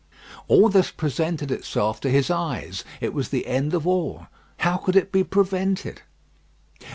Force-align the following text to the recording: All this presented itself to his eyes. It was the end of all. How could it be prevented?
All 0.47 0.67
this 0.67 0.89
presented 0.89 1.51
itself 1.51 2.01
to 2.01 2.09
his 2.09 2.31
eyes. 2.31 2.83
It 3.01 3.13
was 3.13 3.29
the 3.29 3.45
end 3.45 3.75
of 3.75 3.85
all. 3.85 4.25
How 4.61 4.77
could 4.77 4.95
it 4.95 5.11
be 5.11 5.23
prevented? 5.23 6.01